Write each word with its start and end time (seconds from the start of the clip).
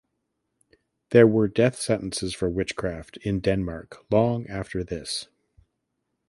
There 1.11 1.27
were 1.27 1.47
death 1.47 1.75
sentences 1.75 2.33
for 2.33 2.49
witchcraft 2.49 3.17
in 3.17 3.39
Denmark 3.39 4.03
long 4.09 4.47
after 4.49 4.83
this. 4.83 5.27